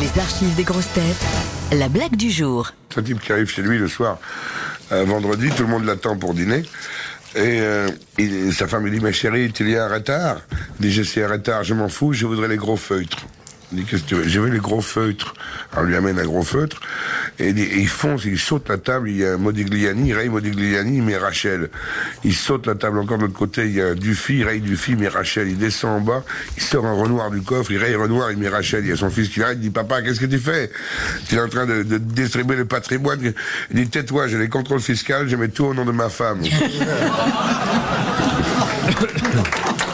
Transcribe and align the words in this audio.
Les 0.00 0.20
archives 0.20 0.56
des 0.56 0.64
grosses 0.64 0.92
têtes. 0.92 1.24
La 1.72 1.88
blague 1.88 2.16
du 2.16 2.28
jour. 2.28 2.72
C'est 2.90 2.98
un 2.98 3.02
type 3.04 3.20
qui 3.20 3.30
arrive 3.30 3.48
chez 3.48 3.62
lui 3.62 3.78
le 3.78 3.86
soir, 3.86 4.18
euh, 4.90 5.04
vendredi, 5.04 5.50
tout 5.50 5.62
le 5.62 5.68
monde 5.68 5.84
l'attend 5.84 6.16
pour 6.16 6.34
dîner. 6.34 6.64
Et, 7.36 7.60
euh, 7.60 7.88
sa 8.50 8.66
femme 8.66 8.84
lui 8.84 8.90
dit, 8.90 9.00
ma 9.00 9.12
chérie, 9.12 9.52
tu 9.52 9.70
y 9.70 9.76
a 9.76 9.84
un 9.84 9.88
retard 9.88 10.38
Il 10.80 10.88
dit, 10.88 10.92
je 10.92 11.20
un 11.20 11.28
retard, 11.28 11.62
je 11.62 11.74
m'en 11.74 11.88
fous, 11.88 12.12
je 12.12 12.26
voudrais 12.26 12.48
les 12.48 12.56
gros 12.56 12.76
feutres. 12.76 13.18
Il 13.74 13.82
dit, 13.82 13.90
qu'est-ce 13.90 14.02
que 14.02 14.08
tu 14.08 14.14
veux 14.14 14.28
Je 14.28 14.38
veux 14.38 14.50
les 14.50 14.58
gros 14.58 14.80
feutres. 14.80 15.34
Alors, 15.72 15.84
on 15.84 15.88
lui 15.88 15.96
amène 15.96 16.18
un 16.18 16.24
gros 16.24 16.42
feutre. 16.42 16.80
Et, 17.38 17.48
et 17.48 17.78
il 17.78 17.88
fonce, 17.88 18.24
il 18.24 18.38
saute 18.38 18.68
la 18.68 18.78
table, 18.78 19.10
il 19.10 19.16
y 19.16 19.24
a 19.24 19.36
Modigliani, 19.36 20.14
Ray 20.14 20.28
Modigliani, 20.28 20.98
il 20.98 21.02
met 21.02 21.16
Rachel. 21.16 21.70
Il 22.22 22.34
saute 22.34 22.66
la 22.66 22.76
table 22.76 22.98
encore 22.98 23.18
de 23.18 23.22
l'autre 23.22 23.34
côté, 23.34 23.66
il 23.66 23.74
y 23.74 23.80
a 23.80 23.94
Dufy, 23.94 24.44
Ray 24.44 24.60
Dufy, 24.60 24.92
il 24.92 24.98
met 24.98 25.08
Rachel. 25.08 25.48
Il 25.48 25.58
descend 25.58 25.98
en 25.98 26.00
bas, 26.00 26.24
il 26.56 26.62
sort 26.62 26.86
un 26.86 26.92
Renoir 26.92 27.30
du 27.30 27.42
coffre, 27.42 27.72
il 27.72 27.78
Ray 27.78 27.96
Renoir, 27.96 28.30
il 28.30 28.38
met 28.38 28.48
Rachel. 28.48 28.84
Il 28.84 28.90
y 28.90 28.92
a 28.92 28.96
son 28.96 29.10
fils 29.10 29.28
qui 29.28 29.40
l'arrête, 29.40 29.58
il 29.58 29.62
dit, 29.62 29.70
papa, 29.70 30.02
qu'est-ce 30.02 30.20
que 30.20 30.26
tu 30.26 30.38
fais? 30.38 30.70
Tu 31.28 31.34
es 31.34 31.40
en 31.40 31.48
train 31.48 31.66
de, 31.66 31.82
de 31.82 31.98
distribuer 31.98 32.56
le 32.56 32.66
patrimoine. 32.66 33.32
Il 33.70 33.76
dit, 33.76 33.88
tais-toi, 33.88 34.28
j'ai 34.28 34.38
les 34.38 34.48
contrôles 34.48 34.80
fiscaux, 34.80 35.26
je 35.26 35.34
mets 35.34 35.48
tout 35.48 35.64
au 35.64 35.74
nom 35.74 35.84
de 35.84 35.92
ma 35.92 36.08
femme. 36.08 36.42